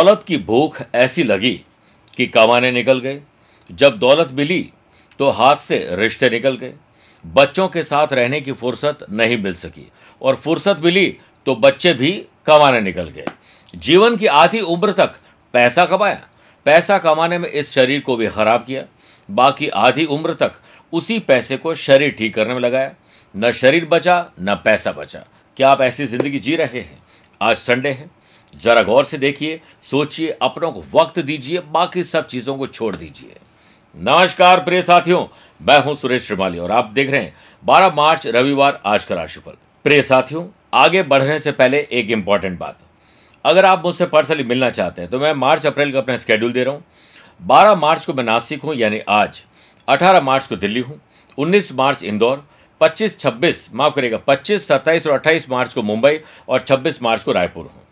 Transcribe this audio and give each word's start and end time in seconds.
दौलत 0.00 0.22
की 0.26 0.36
भूख 0.38 0.80
ऐसी 0.94 1.22
लगी 1.22 1.52
कि 2.16 2.26
कमाने 2.26 2.70
निकल 2.72 3.00
गए। 3.00 3.20
जब 3.70 3.98
दौलत 3.98 4.28
मिली 4.32 4.60
तो 5.20 5.30
हाथ 5.30 5.56
से 5.58 5.78
रिश्ते 5.92 6.28
निकल 6.30 6.56
गए। 6.56 6.72
बच्चों 7.24 7.66
के 7.68 7.82
साथ 7.82 8.12
रहने 8.12 8.40
की 8.40 8.52
फुर्सत 8.52 9.04
नहीं 9.10 9.36
मिल 9.38 9.54
सकी। 9.54 9.86
और 10.22 10.36
फुर्सत 10.36 10.78
मिली 10.80 11.06
तो 11.46 11.54
बच्चे 11.56 11.92
भी 11.94 12.12
कमाने 12.46 12.80
निकल 12.80 13.08
गए। 13.08 13.24
जीवन 13.78 14.16
की 14.16 14.26
आधी 14.26 14.60
उम्र 14.66 14.92
तक 14.92 15.18
पैसा 15.54 15.84
कमाया। 15.86 16.22
पैसा 16.66 16.98
कमाने 16.98 17.38
में 17.38 17.48
इस 17.50 17.72
शरीर 17.72 18.00
को 18.00 18.16
भी 18.16 18.28
खराब 18.28 18.64
किया। 18.64 18.84
बाकी 19.28 19.68
आधी 19.68 20.04
उम्र 20.06 20.34
तक 20.34 20.52
उसी 20.92 21.18
पैसे 21.28 21.56
को 21.56 21.74
शरीर 21.76 22.14
ठीक 22.18 22.34
करने 22.34 22.54
में 22.54 22.60
लगाया। 22.60 22.94
न 23.34 23.52
शरीर 23.52 23.84
बचा, 23.86 24.16
न 24.40 24.54
पैसा 24.64 24.92
बचा। 24.92 25.24
क्या 25.56 25.70
आप 25.70 25.80
ऐसी 25.82 26.06
ज़िंदगी 26.06 26.38
जी 26.38 26.56
रहे 26.56 26.80
हैं? 26.80 26.98
आज 27.40 27.56
संडे 27.58 27.90
है। 27.90 28.08
जरा 28.54 28.82
गौर 28.82 29.04
से 29.04 29.18
देखिए, 29.18 29.60
सोचिए, 29.82 30.30
अपनों 30.42 30.70
को 30.72 30.84
वक्त 30.94 31.18
दीजिए, 31.18 31.60
बाकी 31.60 32.02
सब 32.04 32.26
चीज़ों 32.26 32.56
को 32.58 32.66
छोड़ 32.66 32.94
दीजिए। 32.96 33.36
नमस्कार, 33.96 34.60
प्रिय 34.60 34.82
साथियों, 34.82 35.26
मैं 35.60 35.78
हूँ 35.82 35.94
सुरेश 35.94 36.26
श्रीमाली 36.26 36.58
और 36.58 36.70
आप 36.70 36.90
देख 36.94 37.10
रहे 37.10 37.20
हैं 37.20 37.34
12 37.64 37.94
मार्च, 37.94 38.26
रविवार, 38.26 38.80
आज 38.86 39.04
का 39.04 39.14
राशिफल। 39.14 39.56
प्रिय 39.84 40.02
साथियों, 40.02 40.46
आगे 40.74 41.02
बढ़ने 41.02 41.38
से 41.38 41.52
पहले 41.52 41.86
एक 41.92 42.10
इंपॉर्टेंट 42.10 42.58
बात। 42.58 42.78
अगर 43.44 43.64
आप 43.64 43.84
मुझसे 43.84 44.06
पर्सनली 44.06 44.44
मिलना 44.44 44.70
चाहते 44.70 45.02
हैं 45.02 45.10
तो 45.10 45.18
मैं 45.18 45.32
मार्च, 45.34 45.66
अप्रैल 45.66 45.92
का 45.92 45.98
अपना 45.98 46.16
स्केड्यूल 46.16 46.52
दे 46.52 46.64
रहा 46.64 46.74
हूँ। 46.74 46.84
12 47.40 47.74
मार्च 47.74 48.04
को 48.04 48.14
मैं 48.14 48.24
नासिक 48.24 48.62
हूँ, 48.62 48.74
यानी 48.74 49.00
आज। 49.08 49.42
18 49.88 50.20
मार्च 50.20 50.46
को 50.46 50.56
दिल्ली 50.56 50.80
हूँ। 50.80 51.00
19 51.38 51.72
मार्च, 51.72 52.02
इंदौर। 52.02 52.46
25 52.80 53.18
26 53.18 53.68
माफ़ 53.74 53.94
करेगा 53.94 54.16
25 54.18 54.66
27 54.68 55.06
और 55.06 55.12
28 55.12 55.48
मार्च 55.50 55.74
को 55.74 55.82
मुंबई 55.82 56.20
और 56.48 56.60
26 56.60 57.02
मार्च 57.02 57.22
को 57.22 57.32
रायपुर 57.32 57.64
हूँ। 57.64 57.82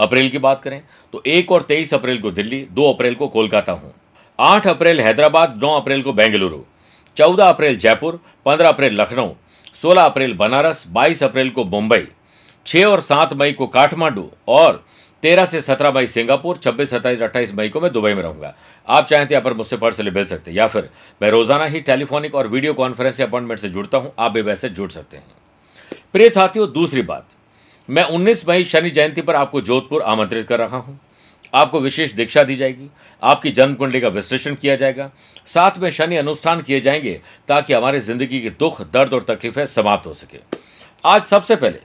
अप्रैल 0.00 0.28
की 0.30 0.38
बात 0.40 0.60
करें 0.62 0.82
तो 1.14 1.22
एक 1.28 1.52
और 1.52 1.62
तेईस 1.62 1.94
अप्रैल 1.94 2.20
को 2.20 2.30
दिल्ली, 2.32 2.60
दो 2.62 2.92
अप्रैल 2.92 3.14
को 3.14 3.28
कोलकाता 3.28 3.72
हूँ। 3.72 3.92
आठ 4.38 4.66
अप्रैल 4.66 5.00
हैदराबाद, 5.00 5.58
नौ 5.62 5.74
अप्रैल 5.76 6.02
को 6.02 6.12
बेंगलुरु, 6.14 6.60
चौदह 7.16 7.44
अप्रैल 7.46 7.76
जयपुर, 7.78 8.20
पंद्रह 8.46 8.68
अप्रैल 8.68 9.00
लखनऊ, 9.00 9.32
सोलह 9.76 10.02
अप्रैल 10.02 10.34
बनारस, 10.36 10.84
बाईस 10.88 11.22
अप्रैल 11.22 11.50
को 11.50 11.64
मुंबई, 11.66 12.06
छह 12.66 12.84
और 12.84 13.00
सात 13.02 13.32
मई 13.34 13.52
को 13.52 13.66
काठमांडू 13.68 14.30
और 14.48 14.84
तेरह 15.22 15.44
से 15.46 15.60
सत्रह 15.62 15.92
मई 15.92 16.06
सिंगापुर, 16.06 16.56
छब्बीस, 16.56 16.90
सत्ताईस, 16.90 17.22
अट्ठाईस 17.22 17.52
मई 17.54 17.68
को 17.68 17.80
मैं 17.80 17.92
दुबई 17.92 18.12
में 18.14 18.22
रहूँगा। 18.22 18.54
आप 18.88 19.06
चाहें 19.06 19.26
तो 19.26 19.34
यहाँ 19.34 19.44
पर 19.44 19.54
मुझसे 19.54 19.76
पर्सनली 19.76 20.10
मिल 20.10 20.24
सकते 20.26 20.50
हैं, 20.50 20.56
या 20.58 20.66
फिर 20.66 20.88
मैं 21.20 21.30
रोज़ाना 21.30 21.64
ही 21.64 21.80
टेलीफोनिक 21.82 22.34
और 22.34 22.46
वीडियो 22.48 22.74
कॉन्फ्रेंस 22.74 23.20
अपॉइंटमेंट 23.20 23.60
से 23.60 23.68
जुड़ता 23.68 23.98
हूँ, 23.98 24.12
आप 24.18 24.32
भी 24.32 24.42
वैसे 24.42 24.68
जुड़ 24.70 24.90
सकते 24.90 25.16
हैं। 25.16 25.24
प्रिय 26.12 26.30
साथियों, 26.30 26.72
दूसरी 26.72 27.02
बात 27.02 27.26
मैं 27.90 28.02
19 28.06 28.46
मई 28.48 28.64
शनि 28.64 28.90
जयंती 28.90 29.22
पर 29.22 29.34
आपको 29.34 29.60
जोधपुर 29.60 30.02
आमंत्रित 30.02 30.46
कर 30.48 30.58
रहा 30.58 30.76
हूँ। 30.76 30.98
आपको 31.54 31.78
विशेष 31.80 32.12
दीक्षा 32.12 32.42
दी 32.42 32.56
जाएगी। 32.56 32.88
आपकी 33.22 33.50
जन्म 33.50 33.74
कुंडली 33.74 34.00
का 34.00 34.08
विश्लेषण 34.08 34.54
किया 34.54 34.76
जाएगा। 34.76 35.10
साथ 35.46 35.78
में 35.78 35.88
शनि 35.90 36.16
अनुष्ठान 36.16 36.60
किए 36.62 36.80
जाएँगे 36.80 37.20
ताकि 37.48 37.72
हमारे 37.72 38.00
ज़िंदगी 38.00 38.40
के 38.40 38.50
दुख, 38.50 38.80
दर्द 38.82 39.14
और 39.14 39.22
तकलीफें 39.22 39.64
समाप्त 39.66 40.06
हो 40.06 40.14
सके। 40.14 40.38
आज 41.04 41.24
सबसे 41.24 41.56
पहले 41.56 41.78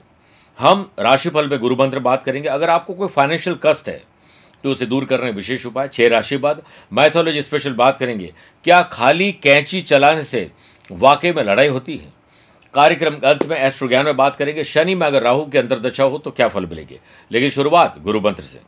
हम 0.59 0.89
राशिफल 0.99 1.49
में 1.49 1.59
गुरु 1.59 1.75
मंत्र 1.75 1.99
बात 1.99 2.23
करेंगे। 2.23 2.49
अगर 2.49 2.69
आपको 2.69 2.93
कोई 2.93 3.07
फाइनेंशियल 3.07 3.57
कष्ट 3.65 3.89
है 3.89 4.01
तो 4.63 4.71
उसे 4.71 4.85
दूर 4.85 5.05
करने 5.05 5.31
विशेष 5.31 5.65
उपाय, 5.65 5.87
छह 5.87 6.07
राशि 6.07 6.37
बाद 6.37 6.61
मैथोलॉजी 6.91 7.41
स्पेशल 7.41 7.73
बात 7.73 7.97
करेंगे। 7.97 8.33
क्या 8.65 8.81
खाली 8.83 9.31
कैंची 9.33 9.81
चलाने 9.83 10.23
से 10.23 10.49
वाकई 10.91 11.31
में 11.31 11.43
लड़ाई 11.43 11.67
होती 11.67 11.97
है? 11.97 12.13
कार्यक्रम 12.75 13.15
के 13.15 13.27
अंत 13.27 13.45
में 13.45 13.57
एस्ट्रो 13.57 13.87
ज्ञान 13.87 14.05
में 14.05 14.15
बात 14.17 14.35
करेंगे। 14.35 14.63
शनि 14.63 14.95
में 14.95 15.05
अगर 15.07 15.23
राहु 15.23 15.45
की 15.45 15.57
अंतर्दशा 15.57 16.03
हो 16.03 16.17
तो 16.17 16.31
क्या 16.31 16.47
फल 16.47 16.65
मिलेंगे? 16.65 16.99
लेकिन 17.31 17.49
शुरुआत 17.49 17.99
गुरु 17.99 18.21
मंत्र 18.21 18.43
से। 18.43 18.59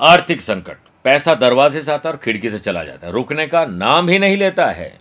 आर्थिक 0.00 0.40
संकट, 0.40 0.76
पैसा 1.04 1.34
दरवाजे 1.34 1.82
से 1.82 1.92
आता 1.92 2.08
है 2.08 2.14
और 2.14 2.20
खिड़की 2.24 2.50
से 2.50 2.58
चला 2.58 2.84
जाता 2.84 3.06
है। 3.06 3.12
रुकने 3.12 3.46
का 3.46 3.64
नाम 3.64 4.08
ही 4.08 4.18
नहीं 4.18 4.36
लेता 4.36 4.66
है। 4.66 4.98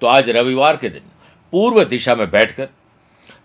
तो 0.00 0.06
आज 0.06 0.30
रविवार 0.30 0.76
के 0.76 0.88
दिन 0.88 1.02
पूर्व 1.52 1.84
दिशा 1.84 2.14
में 2.14 2.30
बैठकर 2.30 2.68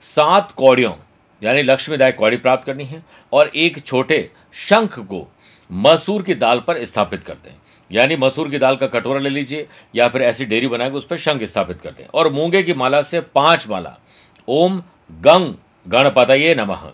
सात 0.02 0.52
कौड़ियों, 0.52 0.94
यानी 1.42 1.62
लक्ष्मीदायक 1.62 2.16
कौड़ी 2.16 2.38
प्राप्त 2.38 2.66
करनी 2.66 2.86
है 2.86 3.04
और 3.34 3.52
एक 3.56 3.84
छोटे 3.86 4.32
शंख 4.54 5.00
को 5.00 5.28
मसूर 5.72 6.24
की 6.24 6.36
दाल 6.36 6.60
पर 6.60 6.84
स्थापित 6.86 7.24
करते 7.24 7.50
हैं। 7.50 7.59
यानी 7.92 8.16
मसूर 8.16 8.50
की 8.50 8.58
दाल 8.58 8.76
का 8.76 8.88
कटोरा 8.88 9.20
ले 9.20 9.30
लीजिए, 9.30 9.68
या 9.96 10.08
फिर 10.08 10.22
ऐसी 10.22 10.46
डेरी 10.46 10.68
बनाकर 10.68 10.96
उस 10.96 11.06
पर 11.06 11.18
शंख 11.18 11.44
स्थापित 11.44 11.82
कर 11.82 11.90
दें। 11.90 12.06
और 12.06 12.32
मूँगे 12.34 12.64
की 12.64 12.74
माला 12.74 13.02
से 13.02 13.20
पाँच 13.20 13.68
माला, 13.70 14.00
ओम 14.48 14.84
गंग 15.12 15.54
गण 15.88 16.04
गणपतये 16.04 16.56
नमः, 16.56 16.92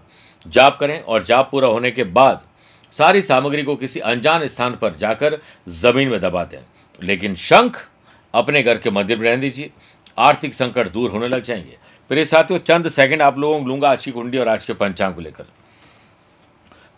जाप 0.48 0.78
करें 0.80 1.02
और 1.02 1.24
जाप 1.24 1.52
पूरा 1.52 1.68
होने 1.68 1.92
के 1.92 2.04
बाद 2.04 2.42
सारी 2.92 3.22
सामग्री 3.22 3.64
को 3.64 3.76
किसी 3.76 4.00
अनजान 4.00 4.48
स्थान 4.48 4.72
पर 4.72 4.96
जाकर 4.96 5.40
ज़मीन 5.68 6.10
में 6.10 6.20
दबा 6.20 6.44
दें। 6.44 6.60
लेकिन 7.04 7.36
शंख 7.36 7.90
अपने 8.34 8.64
घर 8.64 8.78
के 8.78 8.92
मंदिर 8.92 9.18
में 9.18 9.30
रहने 9.30 9.42
दीजिए। 9.42 9.72
आर्थिक 10.18 10.54
संकट 10.54 10.92
दूर 10.92 11.12
होने 11.12 11.28
लग 11.28 11.44
जाएँगे। 11.44 11.78
फिर 12.10 12.26
साथियों, 12.26 12.60
चंद 12.60 12.90
सेकंड 12.90 13.22
आप 13.22 13.38
लोगों 13.38 13.60
को 13.60 13.66
लूँगा 13.66 13.92
आज 13.92 14.06
की 14.06 14.12
कुंडी 14.12 14.38
और 14.38 14.48
आज 14.48 14.66
के 14.66 14.74
पंचांग 14.74 15.16
को 15.16 15.22
लेकर। 15.22 15.44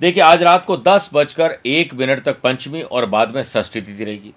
देखिए, 0.01 0.21
आज 0.23 0.43
रात 0.43 0.65
को 0.65 0.75
दस 0.77 1.09
बजकर 1.13 1.57
एक 1.65 1.93
मिनट 1.93 2.23
तक 2.23 2.39
पंचमी 2.41 2.81
और 2.81 3.05
बाद 3.05 3.35
में 3.35 3.41
षष्ठी 3.43 3.81
तिथि 3.81 4.03
रहेगी। 4.03 4.33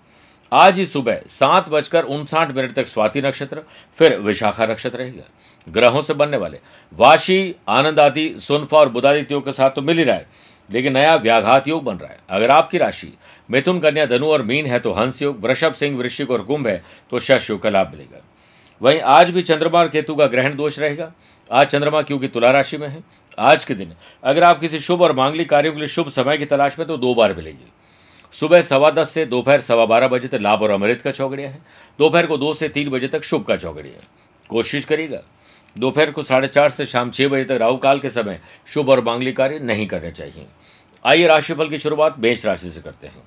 आज 0.53 0.79
ही 0.79 0.87
सुबह 0.87 1.21
सात 1.29 1.69
बजकर 1.69 2.05
उनसाठ 2.05 2.55
मिनट 2.57 2.73
तक 2.75 2.87
स्वाति 2.87 3.23
नक्षत्र, 3.23 3.63
फिर 3.99 4.17
विशाखा 4.19 4.67
नक्षत्र 4.67 4.99
रहेगा। 4.99 5.23
ग्रहों 5.67 6.03
से 6.03 6.15
बनने 6.15 6.37
वाले 6.37 6.59
वाशी, 6.93 7.55
आनंद 7.69 8.01
आदि, 8.01 8.35
सुनफा 8.39 8.79
और 8.79 8.89
बुधादित्यों 8.89 9.41
के 9.41 9.53
साथ 9.53 9.71
तो 9.71 9.83
मिल 9.83 9.99
ही 9.99 10.05
रहा 10.05 10.17
है, 10.17 10.27
लेकिन 10.71 10.93
नया 10.93 11.15
व्याघात 11.17 11.69
योग 11.69 11.85
बन 11.85 11.97
रहा 11.97 12.11
है। 12.11 12.19
अगर 12.31 12.51
आपकी 12.51 12.79
राशि 12.79 13.13
मिथुन, 13.49 13.81
कन्या, 13.81 14.07
धनु 14.07 14.27
और 14.27 14.43
मीन 14.43 14.67
है 14.67 14.81
तो 14.81 14.93
हंस 14.93 15.23
योग, 15.23 15.41
वृषभ, 15.41 15.73
सिंह, 15.73 15.99
वृश्चिक 15.99 16.31
और 16.31 16.43
कुंभ 16.43 16.67
है 16.69 16.83
तो 17.11 17.21
शश 17.21 17.51
योग 17.51 17.63
का 17.63 17.71
लाभ 17.71 17.91
मिलेगा। 17.91 18.25
वहीं 18.81 19.01
आज 19.01 19.31
भी 19.31 19.43
चंद्रमा 19.43 19.79
और 19.79 19.89
केतु 19.89 20.15
का 20.15 20.27
ग्रहण 20.27 20.55
दोष 20.57 20.79
रहेगा। 20.79 21.13
आज 21.51 21.67
चंद्रमा 21.67 22.01
क्योंकि 22.03 22.29
तुला 22.29 22.51
राशि 22.51 22.77
में 22.79 22.87
है 22.89 23.03
आज 23.41 23.65
के 23.65 23.75
दिन, 23.75 23.93
अगर 24.23 24.43
आप 24.43 24.59
किसी 24.61 24.79
शुभ 24.81 25.03
और 25.03 25.13
मांगलिक 25.17 25.49
कार्यों 25.51 25.73
के 25.73 25.79
लिए 25.79 25.89
शुभ 25.89 26.09
समय 26.11 26.39
की 26.39 26.45
तलाश 26.45 26.79
में 26.79 26.87
तो 26.89 26.97
दो 26.97 27.15
बार 27.15 27.35
मिलेगी। 27.35 27.73
सुबह 28.35 28.63
सवा 28.63 28.91
दस 28.91 29.11
से 29.11 29.25
दोपहर 29.27 29.61
सवा 29.61 29.85
बारह 29.87 30.09
बजे 30.09 30.29
तक 30.29 30.41
लाभ 30.41 30.63
और 30.63 30.71
अमृत 30.71 31.01
का 31.01 31.11
चौगड़िया 31.11 31.49
है। 31.49 31.59
दोपहर 31.99 32.27
को 32.27 32.37
दो 32.39 32.53
से 32.55 32.69
तीन 32.69 32.89
बजे 32.91 33.09
तक 33.09 33.23
शुभ 33.25 33.45
का 33.45 33.57
चौगड़िया 33.57 34.03
कोशिश 34.51 34.85
करिएगा, 34.85 35.21
दोपहर 35.77 36.11
को 36.11 36.23
साढ़े 36.23 36.49
चार 36.49 36.71
से 36.71 36.87
शाम 36.87 37.11
छह 37.11 37.29
बजे 37.29 37.45
तक 37.45 37.59
राहु 37.61 37.77
काल 37.77 37.99
के 37.99 38.11
समय 38.11 38.41
शुभ 38.69 38.91
और 38.91 39.05
मांगलिक 39.05 39.37
कार्य 39.37 39.59
नहीं 39.61 39.87
करने 39.87 40.11
चाहिए। 40.11 40.47
आइए 41.05 41.27
राशिफल 41.27 41.69
की 41.69 41.79
शुरुआत 41.79 42.19
मेष 42.19 42.45
राशि 42.47 42.71
से 42.71 42.81
करते 42.81 43.07
हैं। 43.07 43.23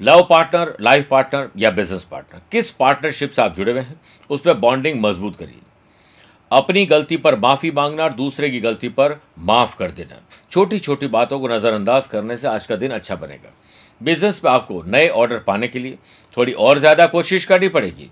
लव 0.00 0.26
पार्टनर, 0.30 0.76
लाइफ 0.80 1.08
पार्टनर 1.10 1.48
या 1.56 1.70
बिज़नेस 1.70 2.04
पार्टनर, 2.04 2.40
किस 2.52 2.70
पार्टनरशिप 2.72 3.30
से 3.30 3.42
आप 3.42 3.54
जुड़े 3.54 3.72
हुए 3.72 3.80
हैं, 3.80 4.00
उस 4.30 4.40
पर 4.40 4.54
बॉन्डिंग 4.56 5.00
मज़बूत 5.00 5.36
करिए। 5.36 5.60
अपनी 6.50 6.84
गलती 6.86 7.16
पर 7.16 7.38
माफ़ी 7.38 7.70
मांगना 7.70 8.04
और 8.04 8.12
दूसरे 8.12 8.50
की 8.50 8.60
गलती 8.60 8.88
पर 8.88 9.20
माफ़ 9.40 9.76
कर 9.78 9.90
देना। 9.90 10.20
छोटी 10.52 10.78
छोटी 10.78 11.06
बातों 11.08 11.38
को 11.40 11.48
नजरअंदाज 11.48 12.06
करने 12.06 12.36
से 12.36 12.48
आज 12.48 12.66
का 12.66 12.76
दिन 12.76 12.90
अच्छा 12.90 13.14
बनेगा। 13.16 13.52
बिज़नेस 14.00 14.40
में 14.44 14.50
आपको 14.50 14.82
नए 14.86 15.08
ऑर्डर 15.08 15.38
पाने 15.38 15.68
के 15.68 15.78
लिए 15.78 15.98
थोड़ी 16.36 16.52
और 16.52 16.78
ज़्यादा 16.78 17.06
कोशिश 17.06 17.44
करनी 17.44 17.68
पड़ेगी। 17.68 18.10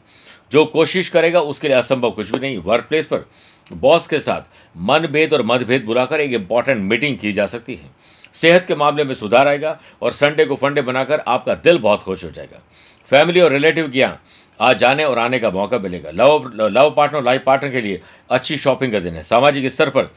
जो 0.53 0.65
कोशिश 0.67 1.09
करेगा 1.09 1.41
उसके 1.43 1.69
लिए 1.69 1.77
असंभव 1.77 2.11
कुछ 2.11 2.31
भी 2.31 2.39
नहीं। 2.39 2.59
वर्क 2.59 2.87
प्लेस 2.89 3.07
पर 3.07 3.25
बॉस 3.71 4.07
के 4.07 4.21
साथ 4.21 4.43
मनभेद 4.77 5.33
और 5.35 5.43
मतभेद 5.43 5.85
बुलाकर 5.85 6.21
एक 6.21 6.33
इंपॉर्टेंट 6.33 6.83
मीटिंग 6.83 7.19
की 7.19 7.33
जा 7.33 7.47
सकती 7.47 7.75
है। 7.75 7.91
सेहत 8.35 8.67
के 8.67 8.75
मामले 8.75 9.05
में 9.05 9.15
सुधार 9.15 9.49
आएगा 9.49 9.79
और 10.03 10.13
संडे 10.13 10.45
को 10.45 10.57
फंडे 10.57 10.83
बनाकर 10.83 11.23
आपका 11.29 11.55
दिल 11.57 11.79
बहुत 11.79 12.03
खुश 12.03 12.25
हो 12.25 12.31
जाएगा। 12.31 12.63
फैमिली 13.11 13.41
और 13.41 13.53
रिलेटिव 13.53 13.91
के 13.91 13.99
यहाँ 13.99 14.21
आज 14.61 14.79
जाने 14.79 15.05
और 15.05 15.19
आने 15.19 15.39
का 15.39 15.51
मौका 15.51 15.79
मिलेगा। 15.79 16.11
Love 16.13 16.51
love 16.69 16.91
partner 16.91 17.23
life 17.25 17.43
partner 17.47 17.71
के 17.71 17.81
लिए 17.81 18.01
अच्छी 18.31 18.57
शॉपिंग 18.59 18.93
का 18.93 19.01
दिन 19.01 19.15
है। 19.15 19.23
सामाजिक 19.25 19.71
स्तर 19.73 19.91
पर 19.91 20.11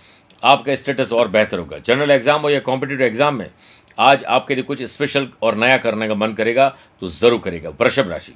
आपका 0.43 0.75
स्टेटस 0.75 1.11
और 1.13 1.27
बेहतर 1.29 1.59
होगा। 1.59 1.77
जनरल 1.79 2.11
एग्ज़ाम 2.11 2.41
हो 2.41 2.49
या 2.49 2.59
कॉम्पिटेटिव 2.61 3.05
एग्ज़ाम 3.05 3.35
में 3.35 3.49
आज 3.99 4.23
आपके 4.25 4.55
लिए 4.55 4.63
कुछ 4.63 4.83
स्पेशल 4.83 5.27
और 5.41 5.55
नया 5.57 5.77
करने 5.79 6.07
का 6.07 6.15
मन 6.15 6.33
करेगा 6.33 6.67
तो 7.01 7.09
ज़रूर 7.09 7.39
करेगा। 7.39 7.69
वृषभ 7.71 8.09
राशि। 8.09 8.33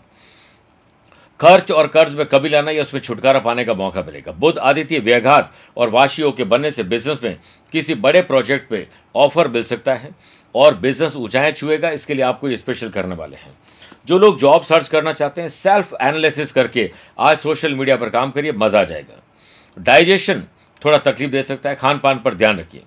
खर्च 1.39 1.71
और 1.71 1.87
कर्ज 1.87 2.13
में 2.15 2.25
कभी 2.25 2.49
लाना 2.49 2.71
या 2.71 2.81
उसमें 2.81 3.01
छुटकारा 3.01 3.39
पाने 3.39 3.65
का 3.65 3.73
मौका 3.73 4.01
मिलेगा। 4.01 4.31
बुद्ध 4.33 4.57
आदित्य, 4.59 4.99
व्याघात 4.99 5.51
और 5.77 5.89
वाशियों 5.89 6.31
के 6.31 6.43
बनने 6.45 6.71
से 6.71 6.83
बिज़नेस 6.85 7.23
में 7.23 7.37
किसी 7.73 7.95
बड़े 7.97 8.21
प्रोजेक्ट 8.23 8.69
पे 8.69 8.87
ऑफ़र 9.15 9.47
मिल 9.47 9.63
सकता 9.65 9.93
है 9.93 10.13
और 10.55 10.75
बिज़नेस 10.77 11.15
ऊंचाई 11.15 11.51
छुएगा। 11.53 11.89
इसके 11.89 12.13
लिए 12.13 12.23
आपको 12.25 12.49
ये 12.49 12.57
स्पेशल 12.57 12.89
करने 12.89 13.15
वाले 13.15 13.35
हैं। 13.35 13.53
जो 14.07 14.17
लोग 14.19 14.39
जॉब 14.39 14.63
सर्च 14.63 14.87
करना 14.87 15.13
चाहते 15.13 15.41
हैं 15.41 15.49
सेल्फ 15.49 15.93
एनालिसिस 16.01 16.51
करके 16.51 16.89
आज 17.19 17.37
सोशल 17.37 17.75
मीडिया 17.75 17.95
पर 17.95 18.09
काम 18.09 18.31
करिए, 18.31 18.51
मज़ा 18.53 18.79
आ 18.79 18.83
जाएगा। 18.83 19.21
डाइजेशन 19.77 20.43
थोड़ा 20.81 20.97
तकलीफ़ 20.97 21.31
दे 21.31 21.43
सकता 21.43 21.69
है 21.69 21.75
खान 21.75 21.99
पान 21.99 22.19
पर 22.19 22.33
ध्यान 22.33 22.59
रखिए। 22.59 22.83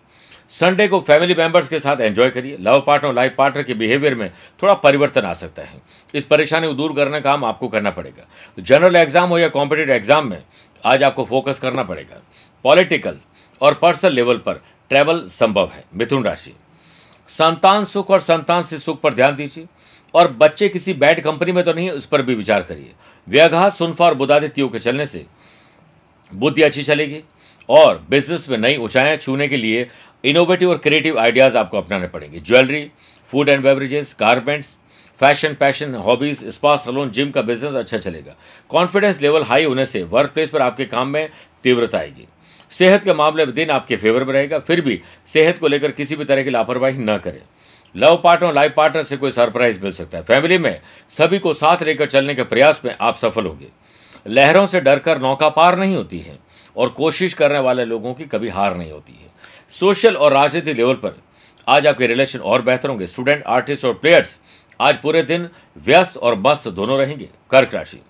संडे 0.50 0.86
को 0.88 1.00
फैमिली 1.00 1.34
मेंबर्स 1.34 1.68
के 1.68 1.78
साथ 1.80 2.00
एंजॉय 2.00 2.28
करिए। 2.30 2.56
लव 2.60 2.80
पार्टनर 2.80 3.12
लाइफ 3.14 3.34
पार्टनर 3.38 3.62
के 3.62 3.74
बिहेवियर 3.74 4.14
में 4.14 4.30
थोड़ा 4.62 4.74
परिवर्तन 4.76 5.22
आ 5.22 5.32
सकता 5.34 5.62
है। 5.62 5.80
इस 6.14 6.24
परेशानी 6.24 6.66
को 6.66 6.74
दूर 6.74 6.94
करने 6.96 7.10
का 7.12 7.20
काम 7.20 7.44
आपको 7.44 7.68
करना 7.68 7.90
पड़ेगा। 7.90 8.26
जनरल 8.58 8.96
एग्ज़ाम 8.96 9.28
हो 9.28 9.38
या 9.38 9.48
कॉम्पिटेटिव 9.48 9.94
एग्ज़ाम 9.94 10.30
में, 10.30 10.42
आज 10.84 11.02
आपको 11.02 11.24
फोकस 11.24 11.58
करना 11.58 11.82
पड़ेगा। 11.82 12.22
पॉलिटिकल 12.64 13.18
और 13.60 13.74
पर्सनल 13.74 14.12
लेवल 14.12 14.38
पर 14.38 14.62
ट्रैवल 14.90 15.22
संभव 15.30 15.70
है। 15.72 15.84
मिथुन 15.94 16.24
राशि। 16.24 16.54
संतान 17.28 17.84
सुख 17.84 18.10
और 18.10 18.20
संतान 18.20 18.62
से 18.62 18.78
सुख 18.78 19.00
पर 19.00 19.14
ध्यान 19.14 19.34
दीजिए। 19.36 19.66
और 20.14 20.32
बच्चे 20.32 20.68
किसी 20.68 20.92
बैड 20.94 21.20
कंपनी 21.20 21.52
में 21.52 21.62
तो 21.64 21.72
नहीं 21.72 21.86
है 21.86 21.92
उस 21.92 22.06
पर 22.06 22.22
भी 22.22 22.34
विचार 22.34 22.62
करिए। 22.62 22.92
व्याघात 23.26 23.72
सुनफा 23.72 24.04
और 24.04 24.14
बुदादित्यों 24.14 24.68
के 24.68 24.78
चलने 24.78 25.06
से 25.06 25.24
बुद्धि 26.32 26.62
अच्छी 26.62 26.82
चलेगी 26.82 27.22
और 27.68 28.04
बिज़नेस 28.10 28.48
में 28.50 28.58
नई 28.58 28.76
ऊंचाइयाँ 28.76 29.16
छूने 29.16 29.48
के 29.48 29.56
लिए 29.56 29.86
इनोवेटिव 30.24 30.70
और 30.70 30.78
क्रिएटिव 30.78 31.18
आइडियाज़ 31.18 31.56
आपको 31.56 31.78
अपनाने 31.78 32.06
पड़ेंगे। 32.08 32.40
Jewellery 32.40 32.90
food 33.30 33.48
and 33.48 33.62
beverages 33.62 34.14
garments 34.20 34.76
fashion 35.20 35.54
passion 35.54 35.94
hobbies 35.96 36.42
spa 36.48 36.76
salon 36.76 37.10
gym 37.10 37.30
का 37.30 37.42
बिज़नेस 37.42 37.74
अच्छा 37.74 37.98
चलेगा। 37.98 38.34
कॉन्फिडेंस 38.70 39.20
लेवल 39.22 39.42
हाई 39.42 39.64
होने 39.64 39.86
से 39.86 40.02
वर्क 40.04 40.30
प्लेस 40.30 40.50
पर 40.50 40.62
आपके 40.62 40.84
काम 40.84 41.08
में 41.08 41.28
तीव्रता 41.64 41.98
आएगी। 41.98 42.26
सेहत 42.72 43.04
के 43.04 43.12
मामले 43.14 43.46
में 43.46 43.54
दिन 43.54 43.70
आपके 43.70 43.96
फेवर 43.96 44.24
में 44.24 44.32
रहेगा, 44.32 44.58
फिर 44.58 44.80
भी 44.80 45.00
सेहत 45.26 45.58
को 45.58 45.68
लेकर 45.68 45.92
किसी 45.92 46.16
भी 46.16 46.24
तरह 46.24 46.42
की 46.42 46.50
लापरवाही 46.50 46.98
न 46.98 47.16
करें। 47.18 47.40
लव 47.98 48.20
पार्टनर 48.24 48.52
लाइफ 48.54 48.74
पार्टनर 48.76 49.02
से 49.02 49.16
कोई 49.16 49.30
सरप्राइज़ 49.30 49.82
मिल 49.82 49.92
सकता 49.92 50.18
है। 50.18 50.24
फैमिली 50.24 50.58
में 50.58 50.80
सभी 51.08 51.38
को 51.38 51.54
साथ 51.54 51.82
लेकर 51.82 52.06
चलने 52.06 52.34
के 52.34 52.42
प्रयास 52.42 52.82
में 52.84 52.96
आप 53.00 53.16
सफल 53.16 53.46
होंगे। 53.46 53.66
लहरों 54.26 54.66
से 54.66 54.80
डरकर 54.80 55.20
नौका 55.20 55.48
पार 55.48 55.78
नहीं 55.78 55.96
होती 55.96 56.18
है 56.18 56.38
और 56.76 56.88
कोशिश 56.88 57.34
करने 57.34 57.58
वाले 57.58 57.84
लोगों 57.84 58.14
की 58.14 58.24
कभी 58.24 58.48
हार 58.48 58.76
नहीं 58.76 58.92
होती 58.92 59.12
है। 59.12 59.30
सोशल 59.68 60.16
और 60.16 60.32
राजनीतिक 60.32 60.76
लेवल 60.76 60.94
पर 60.94 61.16
आज 61.68 61.86
आपके 61.86 62.06
रिलेशन 62.06 62.38
और 62.38 62.62
बेहतर 62.62 62.88
होंगे। 62.88 63.06
स्टूडेंट, 63.06 63.44
आर्टिस्ट 63.44 63.84
और 63.84 63.94
प्लेयर्स 63.94 64.38
आज 64.80 65.02
पूरे 65.02 65.22
दिन 65.22 65.48
व्यस्त 65.76 66.16
और 66.16 66.38
मस्त 66.38 66.68
दोनों 66.68 66.98
रहेंगे। 66.98 67.28
कर्क 67.50 67.74
राशि। 67.74 68.00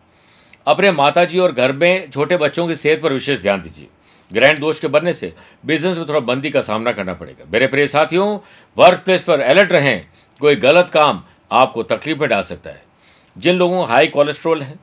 अपने 0.66 0.90
माताजी 0.92 1.38
और 1.38 1.52
घर 1.52 1.72
में 1.72 2.10
छोटे 2.10 2.36
बच्चों 2.36 2.66
की 2.68 2.76
सेहत 2.76 3.02
पर 3.02 3.12
विशेष 3.12 3.40
ध्यान 3.42 3.62
दीजिए। 3.62 3.86
ग्रैंड 4.30 4.58
दोष 4.60 4.78
के 4.80 4.88
बनने 4.88 5.12
से 5.12 5.32
बिज़नेस 5.64 5.96
में 5.96 6.06
थोड़ा 6.08 6.20
बंदी 6.22 6.50
का 6.50 6.60
सामना 6.62 6.92
करना 6.92 7.14
पड़ेगा। 7.14 7.44
मेरे 7.52 7.66
प्रिय 7.66 7.86
साथियों 7.88 8.38
वर्क 8.76 9.02
प्लेस 9.04 9.22
पर 9.22 9.40
अलर्ट 9.42 9.72
रहें। 9.72 10.06
कोई 10.40 10.56
गलत 10.58 10.90
काम 10.90 11.22
आपको 11.52 11.82
तकलीफ़ 11.84 12.18
में 12.18 12.28
डाल 12.28 12.42
सकता 12.44 12.70
है। 12.70 12.82
जिन 13.36 13.56
लोगों 13.56 13.76
को 13.76 13.84
हाई 13.84 14.06
कोलेस्ट्रॉल 14.08 14.62
है 14.62 14.78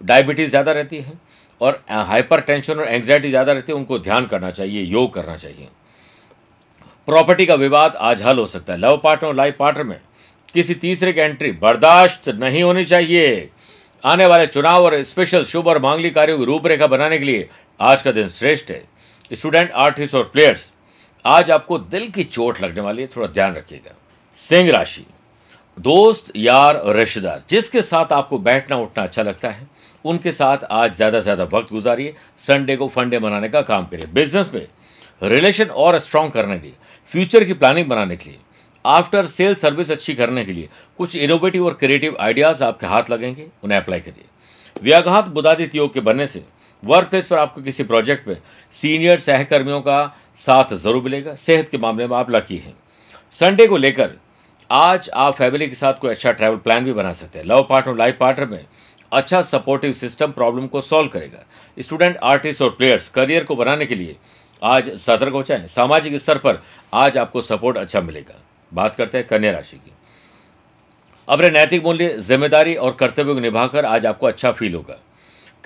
डायबिटीज़ 0.00 0.50
ज़्यादा 0.50 0.72
रहती 0.72 0.96
है 0.98 1.12
और 1.60 1.82
हाइपर 1.90 2.40
टेंशन 2.40 2.72
और 2.74 2.86
एंग्जाइटी 2.86 3.28
ज़्यादा 3.28 3.52
रहती 3.52 3.72
है, 3.72 3.78
उनको 3.78 3.98
ध्यान 3.98 4.26
करना 4.26 4.50
चाहिए, 4.50 4.82
योग 4.82 5.12
करना 5.14 5.36
चाहिए। 5.36 5.68
प्रॉपर्टी 7.08 7.46
का 7.46 7.54
विवाद 7.56 7.96
आज 7.98 8.22
हल 8.22 8.38
हो 8.38 8.46
सकता 8.46 8.72
है। 8.72 8.78
लव 8.80 9.00
पार्टनर 9.04 9.28
और 9.28 9.34
लाइफ 9.34 9.56
पार्टनर 9.58 9.84
में 9.84 10.00
किसी 10.54 10.74
तीसरे 10.76 11.12
की 11.12 11.20
एंट्री 11.20 11.50
बर्दाश्त 11.54 12.28
नहीं 12.30 12.62
होनी 12.62 12.84
चाहिए। 12.84 13.48
आने 14.04 14.26
वाले 14.26 14.46
चुनाव 14.48 14.84
और 14.84 15.02
स्पेशल 15.04 15.44
शुभ 15.44 15.66
और 15.66 15.78
मांगलिक 15.82 16.14
कार्यों 16.14 16.38
की 16.38 16.44
रूपरेखा 16.44 16.86
बनाने 16.86 17.18
के 17.18 17.24
लिए 17.24 17.48
आज 17.80 18.00
का 18.02 18.12
दिन 18.12 18.28
श्रेष्ठ 18.28 18.70
है। 18.70 18.82
स्टूडेंट 19.32 19.70
आर्टिस्ट 19.72 20.14
और 20.14 20.22
प्लेयर्स 20.24 20.72
आज 21.24 21.50
आपको 21.50 21.78
दिल 21.78 22.08
की 22.10 22.24
चोट 22.24 22.60
लगने 22.60 22.80
वाली 22.80 23.02
है, 23.02 23.08
थोड़ा 23.08 23.26
ध्यान 23.28 23.54
रखिएगा। 23.54 23.94
सिंह 24.36 24.70
राशि, 24.70 25.04
दोस्त, 25.78 26.32
यार 26.36 26.76
और 26.76 26.96
रिश्तेदार, 26.96 27.42
जिसके 27.48 27.82
साथ 27.82 28.12
आपको 28.12 28.38
बैठना, 28.40 28.76
उठना 28.76 29.04
अच्छा 29.04 29.22
लगता 29.22 29.50
है, 29.50 29.68
उनके 30.04 30.32
साथ 30.32 30.64
आज 30.64 30.96
ज़्यादा 30.96 31.20
से 31.20 31.22
ज़्यादा 31.22 31.44
वक्त 31.52 31.72
गुजारिए 31.72 32.14
संडे 32.38 32.76
को 32.76 32.88
फंडे 32.88 33.18
बनाने 33.18 33.48
का 33.48 33.62
काम 33.62 33.86
करिए। 33.86 34.06
बिज़नेस 34.08 34.50
में 34.54 34.66
रिलेशन 35.22 35.64
और 35.66 35.98
स्ट्रांग 35.98 36.30
करने 36.32 36.58
के 36.58 36.66
लिए 36.66 36.76
फ्यूचर 37.12 37.44
की 37.44 37.52
प्लानिंग 37.54 37.88
बनाने 37.88 38.16
के 38.16 38.30
लिए 38.30 38.38
आफ्टर 38.84 39.26
सेल 39.28 39.54
सर्विस 39.56 39.90
अच्छी 39.90 40.14
करने 40.14 40.44
के 40.44 40.52
लिए, 40.52 40.68
कुछ 40.98 41.16
इनोवेटिव 41.16 41.66
और 41.66 41.74
क्रिएटिव 41.74 42.16
आइडियाज़ 42.20 42.64
आपके 42.64 42.86
हाथ 42.86 43.10
लगेंगे, 43.10 43.48
उन्हें 43.64 43.78
अप्लाई 43.80 44.00
करिए। 44.00 44.24
व्याघात 44.76 45.28
बुदादित 45.28 45.74
योग 45.74 45.94
के 45.94 46.00
बनने 46.02 46.26
से 46.26 46.44
वर्क 46.82 47.08
प्लेस 47.08 47.26
पर 47.26 47.38
आपको 47.38 47.62
किसी 47.62 47.84
प्रोजेक्ट 47.84 48.28
में 48.28 48.36
सीनियर 48.74 49.20
सहकर्मियों 49.20 49.80
का 49.80 50.16
साथ 50.36 50.74
ज़रूर 50.74 51.02
मिलेगा। 51.02 51.34
सेहत 51.36 51.68
के 51.68 51.78
मामले 51.78 52.06
में 52.06 52.16
आप 52.16 52.30
लकी 52.30 52.56
हैं। 52.56 52.74
संडे 53.34 53.66
को 53.66 53.76
लेकर 53.76 54.10
आज 54.70 55.08
आप 55.14 55.34
फैमिली 55.34 55.68
के 55.68 55.74
साथ 55.74 55.94
कोई 55.94 56.10
अच्छा 56.10 56.32
ट्रैवल 56.32 56.56
प्लान 56.58 56.84
भी 56.84 56.92
बना 56.92 57.12
सकते 57.12 57.38
हैं। 57.38 57.46
लव 57.46 57.66
पार्टनर 57.70 57.96
लाइफ 57.96 58.16
पार्टनर 58.20 58.46
में 58.46 58.64
अच्छा 59.12 59.40
सपोर्टिव 59.42 59.92
सिस्टम 59.92 60.32
प्रॉब्लम 60.32 60.66
को 60.66 60.80
सॉल्व 60.80 61.08
करेगा। 61.08 61.44
स्टूडेंट 61.76 62.16
आर्टिस्ट 62.16 62.62
और 62.62 62.70
प्लेयर्स 62.70 63.08
करियर 63.08 63.44
को 63.44 63.56
बनाने 63.56 63.86
के 63.86 63.94
लिए 63.94 64.16
आज 64.62 64.90
सतर्क 64.98 65.32
हो 65.32 65.42
जाए। 65.42 65.66
सामाजिक 65.66 66.16
स्तर 66.16 66.38
पर 66.38 66.62
आज 66.92 67.18
आपको 67.18 67.42
सपोर्ट 67.42 67.76
अच्छा 67.76 68.00
मिलेगा। 68.00 68.34
बात 68.72 68.94
करते 68.96 69.18
हैं 69.18 69.26
कन्या 69.26 69.50
राशि 69.52 69.76
की। 69.76 69.92
अपने 71.28 71.50
नैतिक 71.50 71.84
मूल्य, 71.84 72.16
ज़िम्मेदारी 72.18 72.74
और 72.74 72.92
कर्तव्य 72.92 73.34
को 73.34 73.40
निभाकर 73.40 73.84
आज 73.84 74.06
आपको 74.06 74.26
अच्छा 74.26 74.52
फील 74.52 74.74
होगा। 74.74 74.98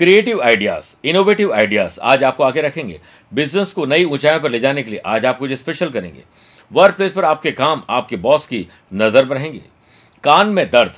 क्रिएटिव 0.02 0.40
आइडियाज़, 0.42 0.84
इनोवेटिव 1.04 1.52
आइडियाज़ 1.54 1.98
आज 2.02 2.22
आपको 2.24 2.44
आगे 2.44 2.60
रखेंगे। 2.60 2.98
बिज़नेस 3.32 3.72
को 3.72 3.84
नई 3.86 4.04
ऊंचाइयों 4.04 4.40
पर 4.40 4.50
ले 4.50 4.58
जाने 4.60 4.82
के 4.82 4.90
लिए 4.90 5.00
आज 5.06 5.26
आप 5.26 5.38
कुछ 5.38 5.52
स्पेशल 5.52 5.90
करेंगे। 5.90 6.22
वर्क 6.70 6.94
प्लेस 6.94 7.12
पर 7.12 7.24
आपके 7.24 7.50
काम, 7.52 7.82
आपके 7.90 8.16
बॉस 8.16 8.46
की 8.46 8.66
नज़र 8.94 9.24
में 9.24 9.34
रहेंगे। 9.34 9.60
कान 10.24 10.48
में 10.48 10.64
दर्द, 10.70 10.92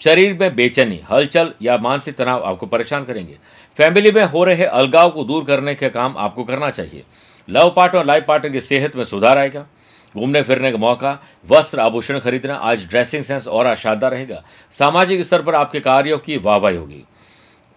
शरीर 0.00 0.36
में 0.40 0.54
बेचैनी, 0.56 1.00
हलचल 1.10 1.52
या 1.62 1.78
मानसिक 1.78 2.16
तनाव 2.16 2.42
आपको 2.42 2.66
परेशान 2.66 3.04
करेंगे। 3.04 3.38
फैमिली 3.78 4.10
में 4.10 4.24
हो 4.24 4.44
रहे 4.44 4.64
अलगाव 4.64 5.10
को 5.10 5.24
दूर 5.24 5.44
करने 5.44 5.74
का 5.74 5.88
काम 5.88 6.14
आपको 6.18 6.44
करना 6.44 6.70
चाहिए। 6.70 7.04
लव 7.48 7.72
पार्टनर 7.76 7.98
और 7.98 8.06
लाइफ 8.06 8.24
पार्टनर 8.28 8.52
की 8.52 8.60
सेहत 8.60 8.96
में 8.96 9.04
सुधार 9.04 9.38
आएगा। 9.38 9.66
घूमने 10.14 10.42
फिरने 10.42 10.72
का 10.72 10.78
मौका, 10.78 11.18
वस्त्र 11.48 11.80
आभूषण 11.80 12.18
खरीदना, 12.18 12.54
आज 12.54 12.88
ड्रेसिंग 12.88 13.24
सेंस 13.24 13.48
और 13.48 13.74
शानदार 13.74 14.10
रहेगा। 14.10 14.42
सामाजिक 14.72 15.22
स्तर 15.22 15.42
पर 15.42 15.54
आपके 15.54 15.80
कार्यों 15.80 16.18
की 16.18 16.36
वाहवाही 16.36 16.76
होगी। 16.76 17.04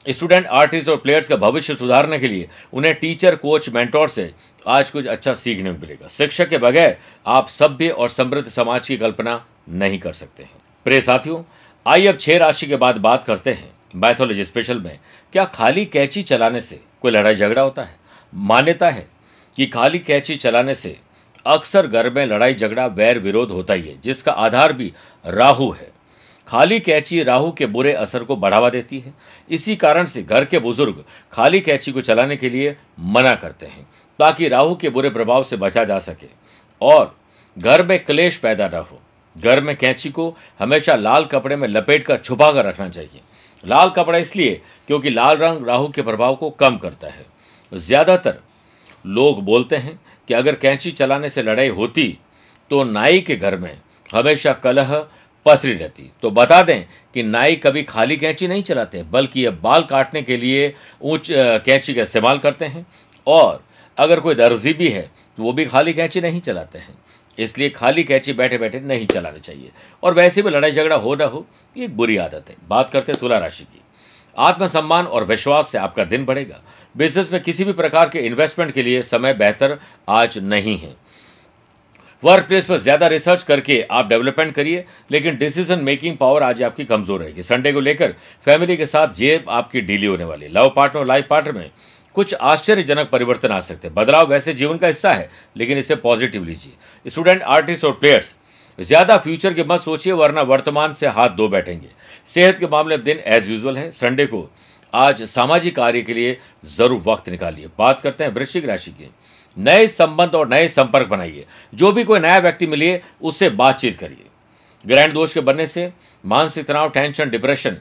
स्टूडेंट, 0.06 0.46
आर्टिस्ट 0.46 0.90
और 0.90 0.98
प्लेयर्स 0.98 1.28
का 1.28 1.36
भविष्य 1.36 1.76
सुधारने 1.76 2.20
के 2.20 2.28
लिए 2.28 2.48
उन्हें 2.74 2.94
टीचर, 2.96 3.36
कोच, 3.36 3.70
मेंटोर 3.70 4.10
से 4.10 4.32
आज 4.68 4.90
कुछ 4.90 5.06
अच्छा 5.06 5.34
सीखने 5.34 5.74
को 5.74 5.80
मिलेगा। 5.80 6.08
शिक्षक 6.08 6.50
के 6.50 6.58
बगैर 6.58 6.98
आप 7.28 7.48
सभ्य 7.50 7.90
और 7.90 8.10
समृद्ध 8.10 8.48
समाज 8.50 8.88
की 8.88 8.98
कल्पना 8.98 9.46
नहीं 9.70 10.00
कर 10.00 10.14
सकते 10.14 10.44
हैं। 10.44 10.52
प्रिय 10.86 11.02
साथियों, 11.02 11.42
आइए 11.86 12.08
अब 12.08 12.18
छह 12.18 12.38
राशि 12.38 12.68
के 12.68 12.76
बाद 12.76 12.98
बात 12.98 13.24
करते 13.24 13.52
हैं 13.52 13.72
मैथोलॉजी 13.96 14.44
स्पेशल 14.44 14.80
में। 14.80 15.00
क्या 15.34 15.46
खाली 15.46 15.86
कैची 15.86 16.24
चलाने 16.24 16.62
से 16.62 16.80
कोई 17.02 17.12
लड़ाई 17.12 17.36
झगड़ा 17.36 17.62
होता 17.62 17.84
है? 17.84 17.96
मान्यता 18.34 18.90
है 18.90 19.08
कि 19.58 19.66
खाली 19.66 20.00
कैची 20.00 20.36
चलाने 20.36 20.76
से 20.76 20.98
अक्सर 21.46 21.88
घर 21.88 22.10
में 22.10 22.26
लड़ाई 22.26 22.54
झगड़ा, 22.54 22.86
वैर 22.86 23.20
विरोध 23.20 23.52
होता 23.52 23.74
ही 23.74 23.82
है, 23.82 24.02
जिसका 24.02 24.32
आधार 24.32 24.74
भी 24.74 24.94
राहु 25.26 25.72
है। 25.72 25.93
खाली 26.54 26.80
कैची 26.80 27.22
राहु 27.24 27.52
के 27.52 27.66
बुरे 27.66 27.92
असर 27.94 28.24
को 28.24 28.36
बढ़ावा 28.36 28.70
देती 28.70 29.00
है। 29.00 29.14
इसी 29.50 29.76
कारण 29.76 30.06
से 30.06 30.22
घर 30.24 30.44
के 30.46 30.60
बुज़ुर्ग 30.60 31.04
खाली 31.34 31.62
कैची 31.62 31.92
को 31.92 32.02
चलाने 32.02 32.36
के 32.38 32.50
लिए 32.50 32.76
मना 33.00 33.34
करते 33.36 33.66
हैं, 33.66 33.86
ताकि 34.20 34.48
राहु 34.48 34.76
के 34.76 34.90
बुरे 34.90 35.10
प्रभाव 35.10 35.44
से 35.44 35.58
बचा 35.58 35.84
जा 35.84 35.98
सके। 36.00 36.28
और 36.82 37.16
घर 37.58 37.86
में 37.86 37.98
क्लेश 38.06 38.38
पैदा 38.38 38.68
न 38.68 38.82
हो। 38.82 39.00
घर 39.36 39.62
में 39.62 39.76
कैंची 39.76 40.10
को 40.10 40.36
हमेशा 40.60 40.96
लाल 40.96 41.26
कपड़े 41.26 41.56
में 41.56 41.68
लपेट 41.68 42.04
कर 42.04 42.18
छुपा 42.18 42.52
कर 42.52 42.66
रखना 42.66 42.88
चाहिए। 42.90 43.22
लाल 43.64 43.90
कपड़ा 43.90 44.18
इसलिए 44.20 44.62
क्योंकि 44.88 45.10
लाल 45.10 45.38
रंग 45.38 45.68
राहु 45.68 45.88
के 45.88 46.02
प्रभाव 46.02 46.36
को 46.36 46.50
कम 46.52 46.78
करता 46.78 47.08
है। 47.08 47.26
ज़्यादातर 47.72 48.38
लोग 49.06 49.44
बोलते 49.44 49.76
हैं 49.78 50.00
कि 50.28 50.34
अगर 50.34 50.56
कैंची 50.56 50.92
चलाने 50.94 51.30
से 51.30 51.44
लड़ाई 51.44 51.70
होती 51.72 52.08
तो 52.72 52.84
नाई 52.84 53.22
के 53.22 53.36
घर 53.36 53.58
में 53.58 53.78
हमेशा 54.10 54.54
कलह 54.54 54.96
पसरी 55.46 55.74
रहती। 55.74 56.10
तो 56.22 56.32
बता 56.32 56.62
दें 56.64 56.86
कि 57.16 57.24
नाई 57.24 57.56
कभी 57.56 57.84
खाली 57.84 58.18
कैंची 58.18 58.48
नहीं 58.48 58.64
चलाते, 58.64 59.04
बल्कि 59.04 59.42
ये 59.42 59.50
बाल 59.50 59.84
काटने 59.84 60.22
के 60.22 60.38
लिए 60.38 60.74
ऊंच 61.02 61.28
कैंची 61.32 61.94
का 61.94 62.02
इस्तेमाल 62.02 62.38
करते 62.40 62.66
हैं। 62.66 62.86
और 63.28 63.64
अगर 63.98 64.20
कोई 64.20 64.36
दर्जी 64.36 64.74
भी 64.74 64.90
है 64.90 65.10
तो 65.38 65.44
वो 65.44 65.54
भी 65.54 65.66
खाली 65.66 65.94
कैंची 65.94 66.22
नहीं 66.22 66.40
चलाते 66.42 66.80
हैं। 66.80 66.96
इसलिए 67.38 67.70
खाली 67.70 68.04
कैंची 68.04 68.34
बैठे 68.34 68.58
बैठे 68.58 68.80
नहीं 68.80 69.06
चलानी 69.08 69.40
चाहिए। 69.40 69.72
और 70.04 70.14
वैसे 70.14 70.42
भी 70.42 70.50
लड़ाई 70.50 70.72
झगड़ा 70.72 70.96
हो 70.96 71.16
ना 71.16 71.26
हो, 71.26 71.46
ये 71.76 71.86
एक 71.86 71.96
बुरी 71.98 72.18
आदत 72.18 72.50
है। 72.50 72.56
बात 72.70 72.90
करते 72.90 73.12
हैं 73.12 73.20
तुला 73.22 73.38
राशि 73.38 73.64
की। 73.64 73.82
आत्मसम्मान 74.38 75.06
और 75.06 75.24
विश्वास 75.24 75.68
से 75.68 75.78
आपका 75.78 76.04
दिन 76.04 76.26
बढ़ेगा। 76.26 76.62
बिज़नेस 76.96 77.32
में 77.32 77.42
किसी 77.42 77.64
भी 77.64 77.74
प्रकार 77.74 78.10
के 78.10 78.20
इन्वेस्टमेंट 78.20 78.72
के 78.74 78.84
लिए 78.84 79.02
समय 79.02 79.34
बेहतर 79.34 79.78
आज 80.10 80.38
नहीं 80.38 80.78
है। 80.78 80.96
वर्क 82.24 82.46
प्लेस 82.48 82.66
पर 82.66 82.78
ज़्यादा 82.78 83.08
रिसर्च 83.08 83.44
करके 83.44 83.82
आप 83.92 84.08
डेवलपमेंट 84.10 84.54
करिए, 84.56 84.84
लेकिन 85.12 85.38
डिसीज़न 85.38 85.80
मेकिंग 85.80 86.18
पावर 86.18 86.44
आज 86.44 86.62
आपकी 86.64 86.86
कमज़ोर 86.86 87.20
रहेगी। 87.20 87.42
संडे 87.42 87.72
को 87.74 87.80
लेकर 87.80 88.14
फैमिली 88.48 88.78
के 88.78 88.86
साथ 88.86 89.14
जेब 89.14 89.50
आपकी 89.52 89.82
डीली 89.82 90.06
होने 90.06 90.24
वाली 90.24 90.48
लव 90.50 90.72
पार्टनर 90.76 91.00
और 91.00 91.08
लाइफ 91.08 91.28
पार्टनर 91.30 91.54
में 91.54 91.70
कुछ 92.16 92.34
आश्चर्यजनक 92.34 93.10
परिवर्तन 93.12 93.52
आ 93.52 93.60
सकते 93.62 93.88
हैं। 93.88 93.96
बदलाव 93.96 94.28
वैसे 94.28 94.54
जीवन 94.54 94.78
का 94.78 94.88
हिस्सा 94.88 95.12
है, 95.12 95.30
लेकिन 95.58 95.78
इसे 95.78 95.96
पॉजिटिव 95.98 96.44
लीजिए। 96.46 97.10
स्टूडेंट 97.10 97.42
आर्टिस्ट 97.44 97.86
और 97.86 97.92
प्लेयर्स 97.94 98.36
ज़्यादा 98.80 99.18
फ्यूचर 99.18 99.54
के 99.54 99.64
मत 99.64 99.82
सोचिए, 99.82 100.14
वरना 100.14 100.42
वर्तमान 100.44 100.94
से 100.94 101.08
हाथ 101.08 101.30
धो 101.30 101.48
बैठेंगे। 101.50 101.88
सेहत 102.28 102.60
के 102.60 102.68
मामले 102.68 102.98
में 102.98 103.04
दिन 103.06 103.20
एज 103.28 103.50
यूजल 103.50 103.78
है। 103.78 103.90
संडे 103.92 104.26
को 104.26 104.50
आज 104.94 105.22
सामाजिक 105.24 105.76
कार्य 105.76 106.02
के 106.02 106.14
लिए 106.14 106.38
ज़रूर 106.68 107.02
वक्त 107.06 107.30
निकालिए। 107.30 107.68
बात 107.78 108.02
करते 108.02 108.24
हैं 108.24 108.34
वृश्चिक 108.34 108.66
राशि 108.66 108.92
की। 108.92 109.10
नए 109.58 109.88
संबंध 109.88 110.36
और 110.36 110.48
नए 110.50 110.68
संपर्क 110.68 111.08
बनाइए। 111.08 111.46
जो 111.74 111.92
भी 111.92 112.04
कोई 112.04 112.20
नया 112.20 112.38
व्यक्ति 112.40 112.68
मिलिए 112.68 113.02
उससे 113.22 113.50
बातचीत 113.52 113.98
करिए। 113.98 114.26
ग्रैंड 114.86 115.14
दोष 115.14 115.34
के 115.34 115.40
बनने 115.40 115.68
से 115.68 115.92
मानसिक 116.24 116.66
तनाव, 116.66 116.90
टेंशन, 116.90 117.30
डिप्रेशन 117.30 117.78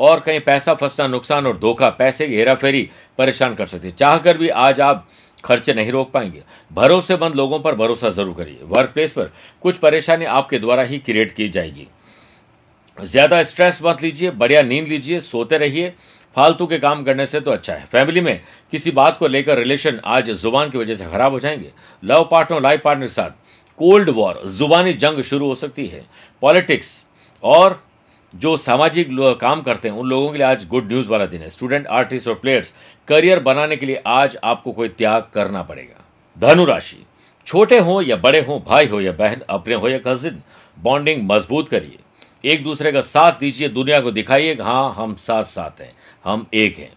और 0.00 0.20
कहीं 0.20 0.40
पैसा 0.40 0.74
फंसना, 0.74 1.06
नुकसान 1.06 1.46
और 1.46 1.58
धोखा, 1.58 1.88
पैसे 1.90 2.28
की 2.28 2.36
हेराफेरी 2.36 2.88
परेशान 3.18 3.54
कर 3.54 3.66
सकती 3.66 3.88
है। 3.88 3.94
चाहकर 3.94 4.38
भी 4.38 4.48
आज 4.48 4.80
आप 4.80 5.06
खर्चे 5.44 5.74
नहीं 5.74 5.92
रोक 5.92 6.10
पाएँगे। 6.10 6.42
भरोसेमंद 6.70 7.34
लोगों 7.34 7.58
पर 7.60 7.74
भरोसा 7.74 8.10
ज़रूर 8.10 8.34
करिए। 8.34 8.58
वर्क 8.64 8.90
प्लेस 8.90 9.12
पर 9.12 9.30
कुछ 9.62 9.78
परेशानी 9.78 10.24
आपके 10.24 10.58
द्वारा 10.58 10.82
ही 10.82 10.98
क्रिएट 10.98 11.34
की 11.34 11.48
जाएगी। 11.48 11.86
ज़्यादा 12.98 13.42
स्ट्रेस 13.42 13.80
मत 13.84 14.02
लीजिए, 14.02 14.30
बढ़िया 14.30 14.62
नींद 14.62 14.88
लीजिए, 14.88 15.20
सोते 15.20 15.58
रहिए। 15.58 15.92
फालतू 16.36 16.66
के 16.66 16.78
काम 16.78 17.02
करने 17.04 17.26
से 17.26 17.40
तो 17.40 17.50
अच्छा 17.50 17.74
है। 17.74 17.84
फैमिली 17.84 18.20
में 18.20 18.40
किसी 18.72 18.90
बात 18.90 19.18
को 19.18 19.26
लेकर 19.26 19.58
रिलेशन 19.58 20.00
आज 20.04 20.30
ज़ुबान 20.30 20.70
की 20.70 20.78
वजह 20.78 20.94
से 20.94 21.04
खराब 21.04 21.32
हो 21.32 21.40
जाएँगे। 21.40 21.72
लव 22.04 22.28
पार्टनर 22.30 22.60
लाइफ 22.60 22.80
पार्टनर 22.84 23.06
के 23.06 23.12
साथ 23.12 23.30
कोल्ड 23.78 24.10
वॉर 24.10 24.42
जुबानी 24.48 24.92
जंग 24.92 25.22
शुरू 25.22 25.46
हो 25.46 25.54
सकती 25.54 25.86
है। 25.86 26.04
पॉलिटिक्स 26.42 27.04
और 27.42 27.82
जो 28.34 28.56
सामाजिक 28.56 29.08
काम 29.40 29.60
करते 29.62 29.88
हैं, 29.88 29.96
उन 29.96 30.08
लोगों 30.08 30.30
के 30.32 30.38
लिए 30.38 30.46
आज 30.46 30.66
गुड 30.68 30.88
न्यूज़ 30.88 31.08
वाला 31.08 31.26
दिन 31.26 31.40
है। 31.40 31.48
स्टूडेंट 31.48 31.86
आर्टिस्ट 31.86 32.28
और 32.28 32.34
प्लेयर्स 32.34 32.74
करियर 33.08 33.40
बनाने 33.40 33.76
के 33.76 33.86
लिए 33.86 34.02
आज 34.06 34.36
आपको 34.44 34.72
कोई 34.72 34.88
त्याग 34.88 35.26
करना 35.34 35.62
पड़ेगा। 35.62 36.04
धनुराशि 36.38 37.04
छोटे 37.46 37.78
हों 37.78 38.02
या 38.02 38.16
बड़े 38.16 38.40
हों, 38.40 38.60
भाई 38.60 38.86
हो 38.86 39.00
या 39.00 39.12
बहन, 39.12 39.40
अपने 39.50 39.74
हो 39.74 39.88
या 39.88 39.98
कजिन 39.98 40.42
बॉन्डिंग 40.78 41.22
मज़बूत 41.22 41.68
करिए। 41.68 41.98
एक 42.44 42.62
दूसरे 42.64 42.92
का 42.92 43.00
साथ 43.00 43.32
दीजिए, 43.32 43.68
दुनिया 43.68 44.00
को 44.00 44.10
दिखाइए 44.10 44.54
हाँ 44.54 44.94
हम 44.94 45.14
साथ 45.14 45.44
साथ 45.44 45.80
हैं, 45.80 45.92
हम 46.24 46.46
एक 46.54 46.78
हैं। 46.78 46.92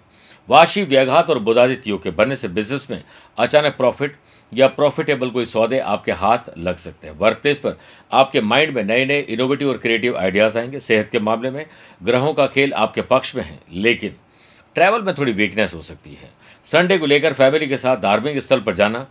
वाशी, 0.49 0.83
व्याघात 0.83 1.29
और 1.29 1.39
बुधादित 1.39 1.87
योग 1.87 2.01
के 2.03 2.11
बनने 2.11 2.35
से 2.35 2.47
बिज़नेस 2.47 2.87
में 2.91 3.03
अचानक 3.37 3.75
प्रॉफिट 3.77 4.15
या 4.51 4.67
प्रॉफिटेबल 4.67 5.29
कोई 5.29 5.45
सौदे 5.45 5.79
आपके 5.79 6.11
हाथ 6.11 6.49
लग 6.57 6.77
सकते 6.77 7.07
हैं। 7.07 7.17
वर्क 7.17 7.37
प्लेस 7.37 7.59
पर 7.59 7.77
आपके 8.11 8.41
माइंड 8.41 8.73
में 8.75 8.83
नए 8.83 9.05
नए 9.05 9.19
इनोवेटिव 9.19 9.69
और 9.69 9.77
क्रिएटिव 9.77 10.17
आइडियाज़ 10.17 10.57
आएँगे। 10.57 10.79
सेहत 10.79 11.09
के 11.11 11.19
मामले 11.19 11.51
में 11.51 11.65
ग्रहों 12.03 12.33
का 12.33 12.47
खेल 12.47 12.73
आपके 12.73 13.01
पक्ष 13.01 13.35
में 13.35 13.43
है, 13.43 13.59
लेकिन 13.73 14.15
ट्रैवल 14.75 15.01
में 15.01 15.13
थोड़ी 15.15 15.31
वीकनेस 15.31 15.73
हो 15.73 15.81
सकती 15.81 16.13
है। 16.13 16.29
संडे 16.67 16.97
को 16.97 17.05
लेकर 17.05 17.33
फैमिली 17.33 17.67
के 17.67 17.77
साथ 17.77 17.97
धार्मिक 17.97 18.37
स्थल 18.37 18.59
पर 18.59 18.75
जाना 18.75 19.05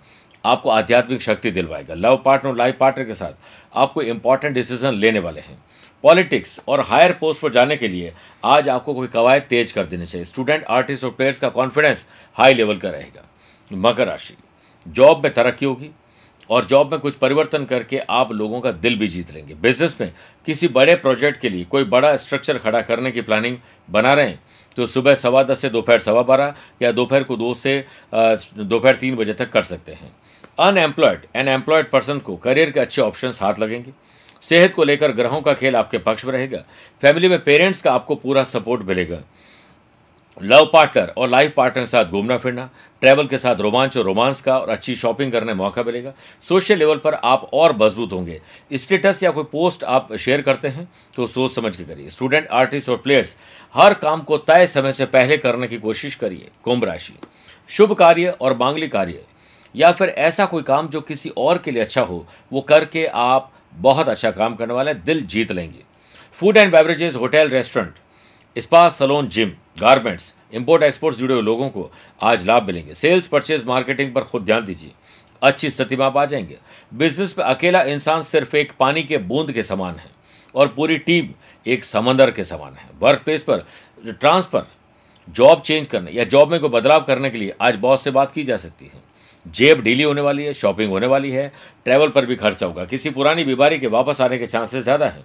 आपको 0.45 0.71
आध्यात्मिक 0.71 1.23
शक्ति 1.23 1.51
दिलवाएगा। 1.51 1.95
लव 1.95 2.17
पार्टनर 2.25 2.57
लाइफ 2.57 2.77
पार्टनर 2.81 3.05
के 3.05 3.15
साथ 3.15 3.33
आपको 3.75 4.03
इंपॉर्टेंट 4.03 4.55
डिसीज़न 4.55 4.95
लेने 4.95 5.19
वाले 5.19 5.41
हैं। 5.41 5.59
पॉलिटिक्स 6.05 6.59
और 6.69 6.81
हायर 6.81 7.13
पोस्ट 7.13 7.43
पर 7.43 7.53
जाने 7.53 7.77
के 7.77 7.89
लिए 7.89 8.13
आज 8.45 8.69
आपको 8.69 8.95
कोई 8.95 9.07
कवायद 9.09 9.43
तेज 9.43 9.73
कर 9.73 9.87
देनी 9.87 10.07
चाहिए। 10.07 10.25
स्टूडेंट, 10.25 10.65
आर्टिस्ट 10.65 11.05
और 11.05 11.11
प्लेयर्स 11.11 11.39
का 11.39 11.49
कॉन्फिडेंस 11.51 12.07
हाई 12.37 12.55
लेवल 12.55 12.77
का 12.77 12.91
रहेगा। 12.91 13.29
मकर 13.69 14.07
राशि। 14.07 14.35
जॉब 14.87 15.23
में 15.25 15.33
तरक्की 15.35 15.67
होगी 15.67 15.91
और 16.51 16.65
जॉब 16.65 16.93
में 16.93 17.01
कुछ 17.01 17.15
परिवर्तन 17.17 17.65
करके 17.65 17.99
आप 17.99 18.33
लोगों 18.33 18.61
का 18.61 18.73
दिल 18.73 18.99
भी 18.99 19.09
जीत 19.09 19.33
लेंगे। 19.35 19.55
बिज़नेस 19.55 19.97
में 20.01 20.13
किसी 20.47 20.69
बड़े 20.69 20.95
प्रोजेक्ट 20.97 21.41
के 21.41 21.49
लिए 21.49 21.65
कोई 21.65 21.85
बड़ा 21.87 22.15
स्ट्रक्चर 22.17 22.59
खड़ा 22.59 22.81
करने 22.83 23.11
की 23.11 23.21
प्लानिंग 23.23 23.57
बना 23.89 24.13
रहे 24.13 24.27
हैं 24.27 24.41
तो 24.79 24.87
सुबह 24.87 25.15
सवा 25.15 25.43
दस 25.43 25.61
से 25.61 25.69
दोपहर 25.71 25.99
सवा 25.99 26.23
बारह 26.23 26.55
या 26.83 26.93
दोपहर 26.93 27.23
को 27.25 27.37
दो 27.37 27.53
से 27.55 27.85
दोपहर 28.13 28.97
तीन 28.97 29.17
बजे 29.17 29.35
तक 29.35 29.51
कर 29.51 29.63
सकते 29.63 29.93
हैं। 29.93 30.15
अनएम्प्लॉयड 30.61 31.27
एन 31.37 31.49
एम्प्लॉयड 31.49 31.91
पर्सन 31.91 32.19
को 32.19 32.37
करियर 32.37 32.71
के 32.71 32.81
अच्छे 32.81 33.03
ऑप्शन 33.03 33.33
हाथ 33.41 33.59
लगेंगे। 33.59 33.93
सेहत 34.43 34.75
को 34.75 34.85
लेकर 34.85 35.13
ग्रहों 35.13 35.41
का 35.41 35.55
खेल 35.55 35.77
आपके 35.77 35.99
पक्ष 35.99 36.25
में 36.25 36.33
रहेगा। 36.33 36.65
फैमिली 37.03 37.29
में 37.29 37.43
पेरेंट्स 37.45 37.83
का 37.83 37.93
आपको 37.93 38.15
पूरा 38.17 38.45
सपोर्ट 38.45 38.83
मिलेगा। 38.83 39.23
लव 40.41 40.69
पार्टनर 40.73 41.13
और 41.19 41.29
लाइफ 41.29 41.53
पार्टनर 41.57 41.83
के 41.83 41.89
साथ 41.89 42.05
घूमना 42.05 42.37
फिरना 42.39 42.69
ट्रैवल 43.03 43.27
के 43.27 43.39
साथ 43.39 43.57
रोमांच 43.57 43.97
और 43.97 44.05
रोमांस 44.05 44.41
का 44.41 44.59
और 44.59 44.69
अच्छी 44.69 44.95
शॉपिंग 44.97 45.31
करने 45.33 45.53
का 45.53 45.55
मौका 45.55 45.83
मिलेगा। 45.83 46.13
सोशल 46.49 46.79
लेवल 46.79 46.99
पर 46.99 47.15
आप 47.15 47.49
और 47.53 47.77
मज़बूत 47.77 48.13
होंगे। 48.13 48.41
स्टेटस 48.73 49.23
या 49.23 49.31
कोई 49.31 49.45
पोस्ट 49.45 49.85
आप 49.85 50.15
शेयर 50.17 50.43
करते 50.43 50.69
हैं 50.69 50.89
तो 51.17 51.27
सोच 51.27 51.55
समझ 51.55 51.75
के 51.77 51.85
करिए। 51.85 52.11
स्टूडेंट 52.11 52.49
आर्टिस्ट 52.49 52.89
और 52.89 52.97
प्लेयर्स 52.97 53.35
हर 53.75 53.95
काम 53.95 54.21
को 54.21 54.39
तय 54.39 54.67
समय 54.67 54.93
से 54.93 55.07
पहले 55.07 55.39
करने 55.39 55.69
की 55.69 55.79
कोशिश 55.79 56.15
करिए। 56.15 56.51
कुंभ 56.65 56.85
राशि, 56.85 57.15
शुभ 57.71 57.93
कार्य 57.93 58.37
और 58.41 58.57
मांगलिक 58.57 58.93
कार्य, 58.93 59.25
या 59.75 59.93
फिर 59.93 60.09
ऐसा 60.09 60.45
कोई 60.47 60.63
काम 60.63 60.89
जो 60.89 61.01
किसी 61.01 61.29
और 61.29 61.59
के 61.59 61.71
लिए 61.71 61.83
अच्छा 61.83 62.03
हो, 62.03 62.27
वो 62.53 62.61
करके 62.61 63.07
आप 63.07 63.53
बहुत 63.77 64.09
अच्छा 64.09 64.31
काम 64.31 64.55
करने 64.55 64.75
वाले 64.75 64.91
हैं, 64.91 65.05
दिल 65.05 65.27
जीत 65.27 65.53
लेंगे। 65.53 65.85
Food 66.33 66.57
and 66.57 66.73
beverages 66.73 67.15
hotel 67.15 67.49
restaurant 67.49 67.95
spa 68.57 68.89
salon 68.89 69.29
gym 69.29 69.53
garments 69.81 70.35
import 70.53 70.83
export 70.83 71.17
जुड़े 71.17 71.35
हुए 71.35 71.43
लोगों 71.43 71.69
को 71.69 71.91
आज 72.23 72.45
लाभ 72.47 72.67
मिलेंगे। 72.67 72.95
सेल्स 72.95 73.27
परचेज 73.29 73.65
मार्केटिंग 73.65 74.15
पर 74.15 74.21
खुद 74.21 74.43
ध्यान 74.43 74.65
दीजिए। 74.65 74.93
अच्छी 75.43 75.71
स्थिति 75.71 75.97
में 75.97 76.05
आप 76.07 76.17
आ 76.17 76.25
जाएँगे। 76.25 76.59
बिज़नेस 76.95 77.35
में 77.39 77.45
अकेला 77.45 77.83
इंसान 77.83 78.23
सिर्फ़ 78.23 78.57
एक 78.57 78.73
पानी 78.81 79.03
के 79.03 79.19
बूंद 79.19 79.53
के 79.53 79.63
समान 79.63 79.95
है 79.95 80.11
और 80.55 80.69
पूरी 80.69 80.99
टीम 80.99 81.29
एक 81.67 81.85
समंदर 81.85 82.31
के 82.31 82.45
समान 82.45 82.75
है। 82.75 82.89
वर्क 83.01 83.23
प्लेस 83.23 83.43
पर 83.43 83.67
ट्रांसफ़र 84.07 84.67
जॉब 85.29 85.61
चेंज 85.61 85.87
करने 85.87 86.11
या 86.11 86.25
जॉब 86.25 86.51
में 86.51 86.61
कोई 86.61 86.71
बदलाव 86.71 87.03
करने 87.05 87.31
के 87.31 87.39
लिए 87.39 87.55
आज 87.61 87.77
बहुत 87.77 88.03
से 88.03 88.11
बात 88.11 88.33
की 88.33 88.45
जा 88.45 88.57
सकती 88.57 88.85
है। 88.85 89.06
जेब 89.47 89.81
ढीली 89.83 90.03
होने 90.03 90.21
वाली 90.21 90.45
है, 90.45 90.53
शॉपिंग 90.55 90.91
होने 90.91 91.07
वाली 91.07 91.31
है, 91.31 91.53
ट्रैवल 91.85 92.09
पर 92.09 92.27
भी 92.27 92.37
खर्चा 92.37 92.67
होगा। 92.67 92.85
किसी 92.85 93.11
पुरानी 93.11 93.45
बीमारी 93.45 93.79
के 93.79 93.87
वापस 93.89 94.21
आने 94.21 94.39
के 94.39 94.47
चांसेस 94.47 94.85
ज़्यादा 94.85 95.07
है। 95.07 95.25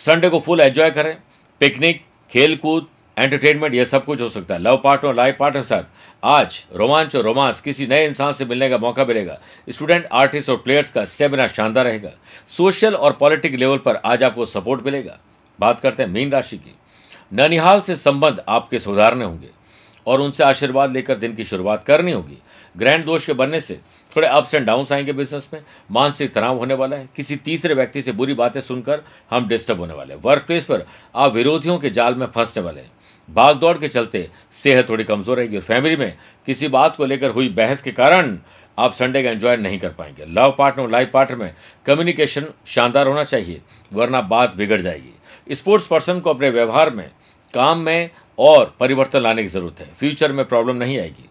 संडे 0.00 0.28
को 0.28 0.40
फुल 0.40 0.60
एंजॉय 0.60 0.90
करें। 0.90 1.16
पिकनिक 1.60 2.02
खेल 2.30 2.56
कूद 2.56 2.86
एंटरटेनमेंट 3.16 3.74
यह 3.74 3.84
सब 3.84 4.04
कुछ 4.04 4.20
हो 4.20 4.28
सकता 4.28 4.54
है। 4.54 4.60
लव 4.60 4.76
पार्टनर 4.76 5.14
लाइफ 5.14 5.36
पार्टनर 5.38 5.62
साथ। 5.62 5.82
आज 6.22 6.64
रोमांच 6.74 7.16
और 7.16 7.22
रोमांस, 7.22 7.60
किसी 7.60 7.86
नए 7.86 8.06
इंसान 8.06 8.32
से 8.32 8.44
मिलने 8.44 8.68
का 8.70 8.78
मौका 8.78 9.04
मिलेगा। 9.04 9.38
स्टूडेंट 9.68 10.06
आर्टिस्ट 10.12 10.50
और 10.50 10.56
प्लेयर्स 10.56 10.90
का 10.90 11.04
स्टेमिना 11.04 11.46
शानदार 11.46 11.84
रहेगा। 11.84 12.10
सोशल 12.48 12.94
और 12.94 13.12
पॉलिटिक 13.12 13.54
लेवल 13.54 13.78
पर 13.78 13.96
आज 13.96 14.22
आपको 14.22 14.46
सपोर्ट 14.46 14.84
मिलेगा। 14.84 15.18
बात 15.58 15.80
करते 15.80 16.02
हैं 16.02 16.10
मीन 16.10 16.30
राशि 16.32 16.56
की। 16.56 16.74
ननिहाल 17.32 17.80
से 17.80 17.96
संबंध 17.96 18.44
आपके 18.48 18.78
सुधारने 18.78 19.24
होंगे 19.24 19.48
और 20.06 20.20
उनसे 20.20 20.44
आशीर्वाद 20.44 20.92
लेकर 20.92 21.16
दिन 21.16 21.34
की 21.34 21.44
शुरुआत 21.44 21.84
करनी 21.84 22.12
होगी। 22.12 22.38
ग्रैंड 22.76 23.04
दोष 23.04 23.24
के 23.24 23.32
बनने 23.32 23.60
से 23.60 23.78
थोड़े 24.12 24.26
अप्स 24.26 24.54
एंड 24.54 24.66
डाउन्स 24.66 24.92
आएँगे 24.92 25.12
बिज़नेस 25.12 25.48
में, 25.54 25.60
मानसिक 25.90 26.32
तनाव 26.34 26.58
होने 26.58 26.74
वाला 26.74 26.96
है। 26.96 27.08
किसी 27.16 27.36
तीसरे 27.36 27.74
व्यक्ति 27.74 28.02
से 28.02 28.12
बुरी 28.12 28.34
बातें 28.34 28.60
सुनकर 28.60 29.02
हम 29.30 29.48
डिस्टर्ब 29.48 29.80
होने 29.80 29.94
वाले 29.94 30.14
हैं। 30.14 30.20
वर्क 30.22 30.44
प्लेस 30.46 30.64
पर 30.64 30.86
आप 31.14 31.32
विरोधियों 31.32 31.78
के 31.78 31.90
जाल 31.90 32.14
में 32.14 32.26
फंसने 32.26 32.62
वाले 32.62 32.80
हैं। 32.80 32.90
भाग 33.28 33.56
दौड़ 33.56 33.76
के 33.78 33.88
चलते 33.88 34.28
सेहत 34.52 34.88
थोड़ी 34.88 35.04
कमज़ोर 35.04 35.36
रहेगी 35.36 35.56
और 35.56 35.62
फैमिली 35.62 35.96
में 35.96 36.16
किसी 36.46 36.68
बात 36.68 36.96
को 36.96 37.06
लेकर 37.06 37.30
हुई 37.30 37.48
बहस 37.48 37.82
के 37.82 37.90
कारण 37.92 38.38
आप 38.78 38.92
संडे 38.92 39.22
का 39.22 39.30
एंजॉय 39.30 39.56
नहीं 39.56 39.78
कर 39.78 39.88
पाएँगे। 39.88 40.24
लव 40.24 40.54
पार्टनर 40.58 40.84
और 40.84 40.90
लाइफ 40.90 41.10
पार्टनर 41.14 41.36
में 41.36 41.54
कम्युनिकेशन 41.86 42.46
शानदार 42.66 43.06
होना 43.06 43.24
चाहिए, 43.24 43.60
वरना 43.92 44.20
बात 44.20 44.54
बिगड़ 44.56 44.80
जाएगी। 44.80 45.54
स्पोर्ट्स 45.54 45.86
पर्सन 45.86 46.20
को 46.20 46.30
अपने 46.30 46.50
व्यवहार 46.50 46.90
में, 46.90 47.10
काम 47.54 47.78
में 47.78 48.10
और 48.38 48.74
परिवर्तन 48.80 49.20
लाने 49.20 49.42
की 49.42 49.48
ज़रूरत 49.48 49.80
है। 49.80 49.94
फ्यूचर 49.94 50.32
में 50.32 50.44
प्रॉब्लम 50.44 50.76
नहीं 50.76 50.98
आएगी। 50.98 51.27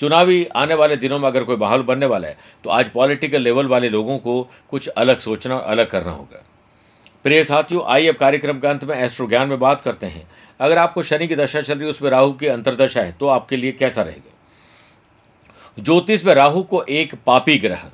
चुनावी 0.00 0.44
आने 0.56 0.74
वाले 0.74 0.96
दिनों 0.96 1.18
में 1.18 1.26
अगर 1.28 1.44
कोई 1.44 1.56
माहौल 1.56 1.82
बनने 1.82 2.06
वाला 2.06 2.28
है 2.28 2.36
तो 2.64 2.70
आज 2.70 2.88
पॉलिटिकल 2.88 3.40
लेवल 3.40 3.66
वाले 3.66 3.88
लोगों 3.88 4.18
को 4.18 4.42
कुछ 4.70 4.88
अलग 4.88 5.18
सोचना, 5.18 5.56
अलग 5.56 5.90
करना 5.90 6.10
होगा। 6.10 6.44
प्रिय 7.24 7.44
साथियों, 7.44 7.82
आइए 7.84 8.08
अब 8.08 8.16
कार्यक्रम 8.16 8.58
के 8.60 8.68
अंत 8.68 8.84
में 8.84 8.96
एस्ट्रो 8.96 9.26
ज्ञान 9.26 9.48
में 9.48 9.58
बात 9.58 9.80
करते 9.80 10.06
हैं। 10.06 10.26
अगर 10.60 10.78
आपको 10.78 11.02
शनि 11.02 11.26
की 11.28 11.36
दशा 11.36 11.60
चल 11.60 11.74
रही 11.74 11.84
है, 11.84 11.90
उसमें 11.90 12.10
राहु 12.10 12.32
की 12.32 12.46
अंतरदशा 12.46 13.02
है 13.02 13.12
तो 13.12 13.28
आपके 13.28 13.56
लिए 13.56 13.72
कैसा 13.72 14.02
रहेगा? 14.02 14.32
ज्योतिष 15.78 16.24
में 16.24 16.34
राहु 16.34 16.62
को 16.62 16.82
एक 16.82 17.14
पापी 17.26 17.58
ग्रह, 17.58 17.84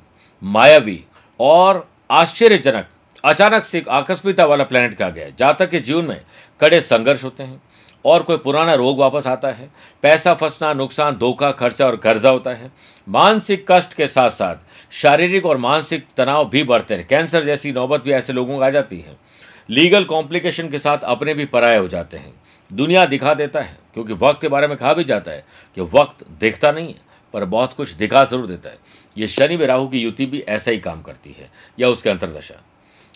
मायावी 0.41 1.03
और 1.39 1.87
आश्चर्यजनक, 2.11 2.87
अचानक 3.23 3.63
से 3.63 3.83
आकस्मिकता 3.89 4.45
वाला 4.45 4.63
प्लेनेट 4.63 4.97
कहा 4.97 5.09
गया 5.09 5.25
है 5.25 5.35
जातक 5.39 5.69
के 5.69 5.79
जीवन 5.79 6.05
में 6.05 6.21
कड़े 6.59 6.81
संघर्ष 6.81 7.23
होते 7.23 7.43
हैं। 7.43 7.61
और 8.05 8.23
कोई 8.23 8.37
पुराना 8.37 8.73
रोग 8.73 8.97
वापस 8.99 9.27
आता 9.27 9.47
है, 9.47 9.69
पैसा 10.03 10.33
फंसना, 10.33 10.73
नुकसान, 10.73 11.15
धोखा, 11.15 11.51
खर्चा 11.51 11.85
और 11.85 11.95
कर्जा 11.95 12.29
होता 12.29 12.53
है। 12.53 12.71
मानसिक 13.07 13.65
कष्ट 13.71 13.93
के 13.93 14.07
साथ 14.07 14.29
साथ 14.29 14.55
शारीरिक 14.91 15.45
और 15.45 15.57
मानसिक 15.57 16.05
तनाव 16.17 16.49
भी 16.49 16.63
बढ़ते 16.63 16.95
हैं। 16.95 17.07
कैंसर 17.07 17.43
जैसी 17.43 17.71
नौबत 17.71 18.03
भी 18.03 18.11
ऐसे 18.11 18.33
लोगों 18.33 18.57
को 18.57 18.63
आ 18.63 18.69
जाती 18.69 18.99
है। 18.99 19.15
लीगल 19.69 20.03
कॉम्प्लिकेशन 20.03 20.69
के 20.69 20.79
साथ 20.79 21.03
अपने 21.05 21.33
भी 21.33 21.45
पराये 21.45 21.77
हो 21.77 21.87
जाते 21.87 22.17
हैं। 22.17 22.33
दुनिया 22.71 23.05
दिखा 23.05 23.33
देता 23.33 23.61
है, 23.61 23.77
क्योंकि 23.93 24.13
वक्त 24.13 24.41
के 24.41 24.47
बारे 24.47 24.67
में 24.67 24.77
कहा 24.77 24.93
भी 24.93 25.03
जाता 25.03 25.31
है 25.31 25.45
कि 25.77 25.81
वक्त 25.93 26.25
दिखता 26.39 26.71
नहीं 26.71 26.87
है, 26.87 26.99
पर 27.33 27.45
बहुत 27.45 27.73
कुछ 27.73 27.91
दिखा 27.91 28.23
ज़रूर 28.23 28.47
देता 28.47 28.69
है। 28.69 28.77
ये 29.17 29.27
शनि 29.27 29.55
व 29.55 29.63
राहु 29.63 29.87
की 29.87 29.99
युति 29.99 30.25
भी 30.25 30.39
ऐसा 30.39 30.71
ही 30.71 30.77
काम 30.77 31.01
करती 31.01 31.35
है, 31.39 31.49
या 31.79 31.89
उसके 31.89 32.09
अंतरदशा। 32.09 32.61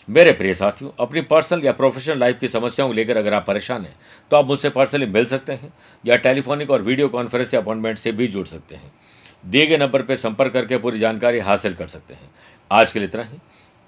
मेरे 0.08 0.32
प्रिय 0.32 0.54
साथियों, 0.54 0.90
अपनी 1.00 1.20
पर्सनल 1.20 1.64
या 1.64 1.72
प्रोफेशनल 1.72 2.18
लाइफ 2.18 2.38
की 2.38 2.48
समस्याओं 2.48 2.88
को 2.88 2.94
लेकर 2.94 3.16
अगर 3.16 3.34
आप 3.34 3.46
परेशान 3.46 3.84
हैं 3.84 3.94
तो 4.30 4.36
आप 4.36 4.46
मुझसे 4.46 4.70
पर्सनली 4.70 5.06
मिल 5.06 5.24
सकते 5.24 5.52
हैं 5.52 5.72
या 6.06 6.16
टेलीफोनिक 6.16 6.70
और 6.70 6.82
वीडियो 6.82 7.08
कॉन्फ्रेंस 7.08 7.54
या 7.54 7.60
अपॉइंटमेंट 7.60 7.98
से 7.98 8.12
भी 8.12 8.26
जुड़ 8.26 8.46
सकते 8.46 8.74
हैं। 8.74 8.92
दिए 9.46 9.66
गए 9.66 9.76
नंबर 9.76 10.02
पर 10.02 10.16
संपर्क 10.16 10.52
करके 10.52 10.78
पूरी 10.78 10.98
जानकारी 10.98 11.38
हासिल 11.38 11.74
कर 11.74 11.88
सकते 11.88 12.14
हैं। 12.14 12.30
आज 12.70 12.92
के 12.92 12.98
लिए 12.98 13.08
इतना 13.08 13.22
ही। 13.22 13.38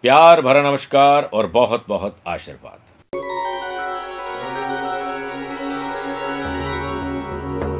प्यार 0.04 0.40
भरा 0.42 0.70
नमस्कार 0.70 1.24
और 1.24 1.46
बहुत 1.46 1.84
बहुत 1.88 2.16
आशीर्वाद। 2.26 2.78